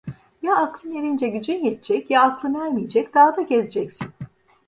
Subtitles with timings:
[0.41, 4.07] Ya aklın erince gücün yetecek, ya aklın ermeyecek dağda gezeceksin!